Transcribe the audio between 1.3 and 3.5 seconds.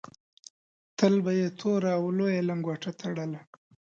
یې توره او لویه لنګوټه تړله.